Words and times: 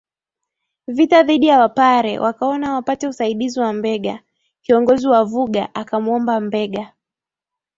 vita 0.87 1.23
dhidi 1.23 1.45
ya 1.47 1.59
Wapare 1.59 2.19
wakaona 2.19 2.73
wapate 2.73 3.07
usaidizi 3.07 3.59
wa 3.59 3.73
Mbegha 3.73 4.19
Kiongozi 4.61 5.07
wa 5.07 5.23
Vuga 5.25 5.75
akamwomba 5.75 6.39
Mbegha 6.39 6.93